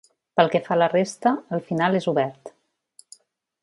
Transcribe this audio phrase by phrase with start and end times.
[0.39, 2.55] Pel que fa a la resta, el final és obert.